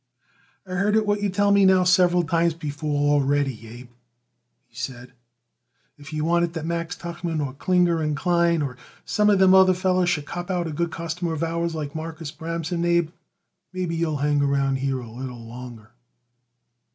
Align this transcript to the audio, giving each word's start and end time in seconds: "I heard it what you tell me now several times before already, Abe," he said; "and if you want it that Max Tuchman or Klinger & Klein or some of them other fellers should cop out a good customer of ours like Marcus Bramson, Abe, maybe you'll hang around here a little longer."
"I 0.65 0.73
heard 0.73 0.95
it 0.95 1.05
what 1.05 1.21
you 1.21 1.29
tell 1.29 1.51
me 1.51 1.63
now 1.63 1.83
several 1.83 2.23
times 2.23 2.55
before 2.55 3.11
already, 3.13 3.67
Abe," 3.67 3.89
he 4.65 4.75
said; 4.75 5.09
"and 5.09 5.09
if 5.99 6.11
you 6.11 6.25
want 6.25 6.43
it 6.43 6.53
that 6.53 6.65
Max 6.65 6.95
Tuchman 6.95 7.39
or 7.39 7.53
Klinger 7.53 8.11
& 8.13 8.15
Klein 8.15 8.63
or 8.63 8.77
some 9.05 9.29
of 9.29 9.37
them 9.37 9.53
other 9.53 9.75
fellers 9.75 10.09
should 10.09 10.25
cop 10.25 10.49
out 10.49 10.65
a 10.65 10.71
good 10.71 10.89
customer 10.91 11.33
of 11.33 11.43
ours 11.43 11.75
like 11.75 11.93
Marcus 11.93 12.31
Bramson, 12.31 12.83
Abe, 12.83 13.11
maybe 13.73 13.95
you'll 13.95 14.17
hang 14.25 14.41
around 14.41 14.77
here 14.77 14.97
a 14.97 15.07
little 15.07 15.45
longer." 15.45 15.91